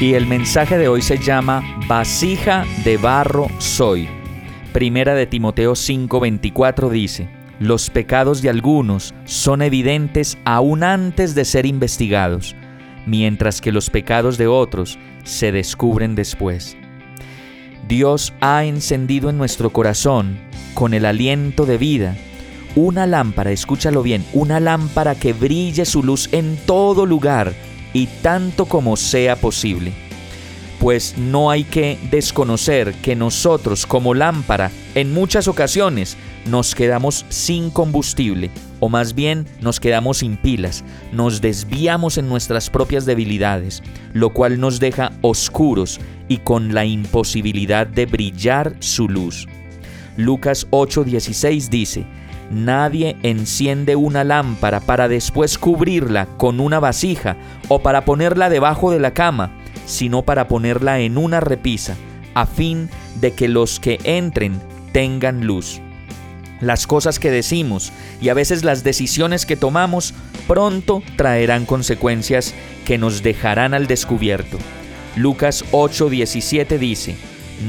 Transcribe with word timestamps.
Y 0.00 0.14
el 0.14 0.26
mensaje 0.26 0.78
de 0.78 0.88
hoy 0.88 1.02
se 1.02 1.18
llama 1.18 1.62
Vasija 1.86 2.64
de 2.84 2.96
barro 2.96 3.48
soy. 3.58 4.08
Primera 4.72 5.14
de 5.14 5.26
Timoteo 5.26 5.74
5:24 5.74 6.88
dice, 6.88 7.28
los 7.58 7.90
pecados 7.90 8.40
de 8.40 8.48
algunos 8.48 9.14
son 9.26 9.60
evidentes 9.60 10.38
aún 10.46 10.84
antes 10.84 11.34
de 11.34 11.44
ser 11.44 11.66
investigados, 11.66 12.56
mientras 13.04 13.60
que 13.60 13.72
los 13.72 13.90
pecados 13.90 14.38
de 14.38 14.46
otros 14.46 14.98
se 15.24 15.52
descubren 15.52 16.14
después. 16.14 16.78
Dios 17.86 18.32
ha 18.40 18.64
encendido 18.64 19.28
en 19.28 19.36
nuestro 19.36 19.68
corazón, 19.68 20.38
con 20.72 20.94
el 20.94 21.04
aliento 21.04 21.66
de 21.66 21.76
vida, 21.76 22.16
una 22.74 23.06
lámpara, 23.06 23.50
escúchalo 23.50 24.02
bien, 24.02 24.24
una 24.32 24.60
lámpara 24.60 25.14
que 25.14 25.34
brille 25.34 25.84
su 25.84 26.02
luz 26.02 26.30
en 26.32 26.56
todo 26.64 27.04
lugar 27.04 27.52
y 27.92 28.06
tanto 28.22 28.66
como 28.66 28.96
sea 28.96 29.36
posible. 29.36 29.92
Pues 30.78 31.18
no 31.18 31.50
hay 31.50 31.64
que 31.64 31.98
desconocer 32.10 32.94
que 33.02 33.14
nosotros 33.14 33.84
como 33.84 34.14
lámpara 34.14 34.70
en 34.94 35.12
muchas 35.12 35.46
ocasiones 35.46 36.16
nos 36.46 36.74
quedamos 36.74 37.26
sin 37.28 37.70
combustible, 37.70 38.50
o 38.80 38.88
más 38.88 39.14
bien 39.14 39.46
nos 39.60 39.78
quedamos 39.78 40.18
sin 40.18 40.38
pilas, 40.38 40.82
nos 41.12 41.42
desviamos 41.42 42.16
en 42.16 42.28
nuestras 42.28 42.70
propias 42.70 43.04
debilidades, 43.04 43.82
lo 44.14 44.30
cual 44.30 44.58
nos 44.58 44.80
deja 44.80 45.12
oscuros 45.20 46.00
y 46.28 46.38
con 46.38 46.72
la 46.72 46.86
imposibilidad 46.86 47.86
de 47.86 48.06
brillar 48.06 48.74
su 48.78 49.06
luz. 49.06 49.46
Lucas 50.16 50.66
8:16 50.70 51.68
dice, 51.68 52.06
Nadie 52.50 53.16
enciende 53.22 53.96
una 53.96 54.24
lámpara 54.24 54.80
para 54.80 55.08
después 55.08 55.56
cubrirla 55.56 56.26
con 56.36 56.60
una 56.60 56.80
vasija 56.80 57.36
o 57.68 57.80
para 57.80 58.04
ponerla 58.04 58.50
debajo 58.50 58.90
de 58.90 58.98
la 58.98 59.14
cama, 59.14 59.52
sino 59.86 60.22
para 60.22 60.48
ponerla 60.48 61.00
en 61.00 61.16
una 61.16 61.40
repisa, 61.40 61.96
a 62.34 62.46
fin 62.46 62.90
de 63.20 63.32
que 63.32 63.48
los 63.48 63.78
que 63.78 63.98
entren 64.04 64.60
tengan 64.92 65.46
luz 65.46 65.80
las 66.60 66.86
cosas 66.86 67.18
que 67.18 67.30
decimos 67.30 67.92
y 68.20 68.28
a 68.28 68.34
veces 68.34 68.64
las 68.64 68.84
decisiones 68.84 69.46
que 69.46 69.56
tomamos 69.56 70.14
pronto 70.46 71.02
traerán 71.16 71.64
consecuencias 71.64 72.54
que 72.84 72.98
nos 72.98 73.22
dejarán 73.22 73.74
al 73.74 73.86
descubierto. 73.86 74.58
Lucas 75.16 75.64
8:17 75.72 76.78
dice, 76.78 77.16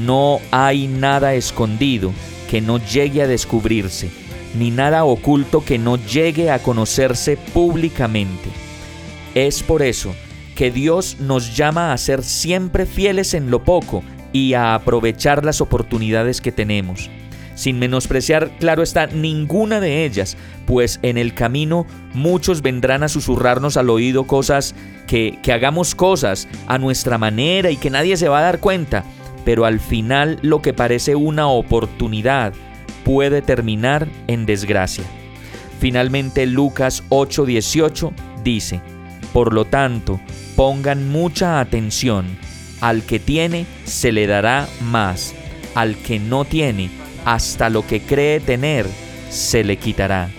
No 0.04 0.40
hay 0.50 0.86
nada 0.88 1.34
escondido 1.34 2.12
que 2.50 2.60
no 2.60 2.78
llegue 2.78 3.22
a 3.22 3.26
descubrirse, 3.26 4.10
ni 4.54 4.70
nada 4.70 5.04
oculto 5.04 5.64
que 5.64 5.78
no 5.78 5.96
llegue 5.96 6.50
a 6.50 6.60
conocerse 6.60 7.36
públicamente. 7.36 8.50
Es 9.34 9.62
por 9.62 9.82
eso 9.82 10.14
que 10.54 10.70
Dios 10.70 11.16
nos 11.20 11.56
llama 11.56 11.92
a 11.92 11.98
ser 11.98 12.22
siempre 12.22 12.86
fieles 12.86 13.34
en 13.34 13.50
lo 13.50 13.64
poco 13.64 14.02
y 14.32 14.54
a 14.54 14.74
aprovechar 14.74 15.44
las 15.44 15.60
oportunidades 15.60 16.40
que 16.40 16.52
tenemos 16.52 17.10
sin 17.54 17.78
menospreciar, 17.78 18.50
claro 18.58 18.82
está, 18.82 19.06
ninguna 19.06 19.80
de 19.80 20.04
ellas, 20.04 20.36
pues 20.66 20.98
en 21.02 21.18
el 21.18 21.34
camino 21.34 21.86
muchos 22.14 22.62
vendrán 22.62 23.02
a 23.02 23.08
susurrarnos 23.08 23.76
al 23.76 23.90
oído 23.90 24.24
cosas, 24.24 24.74
que, 25.06 25.38
que 25.42 25.52
hagamos 25.52 25.94
cosas 25.94 26.48
a 26.66 26.78
nuestra 26.78 27.18
manera 27.18 27.70
y 27.70 27.76
que 27.76 27.90
nadie 27.90 28.16
se 28.16 28.28
va 28.28 28.40
a 28.40 28.42
dar 28.42 28.60
cuenta, 28.60 29.04
pero 29.44 29.64
al 29.64 29.80
final 29.80 30.38
lo 30.42 30.62
que 30.62 30.72
parece 30.72 31.14
una 31.14 31.48
oportunidad 31.48 32.52
puede 33.04 33.42
terminar 33.42 34.08
en 34.26 34.46
desgracia. 34.46 35.04
Finalmente 35.80 36.46
Lucas 36.46 37.02
8:18 37.08 38.12
dice, 38.44 38.80
por 39.32 39.52
lo 39.52 39.64
tanto, 39.64 40.20
pongan 40.56 41.08
mucha 41.10 41.60
atención, 41.60 42.26
al 42.80 43.02
que 43.02 43.18
tiene 43.18 43.66
se 43.84 44.12
le 44.12 44.26
dará 44.26 44.68
más, 44.80 45.34
al 45.74 45.96
que 45.96 46.18
no 46.18 46.44
tiene 46.44 46.90
hasta 47.24 47.70
lo 47.70 47.86
que 47.86 48.00
cree 48.00 48.40
tener 48.40 48.86
se 49.30 49.64
le 49.64 49.76
quitará. 49.76 50.30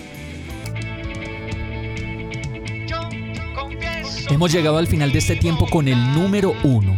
Hemos 4.30 4.52
llegado 4.52 4.78
al 4.78 4.88
final 4.88 5.12
de 5.12 5.20
este 5.20 5.36
tiempo 5.36 5.68
con 5.68 5.88
el 5.88 6.14
número 6.14 6.56
uno. 6.64 6.98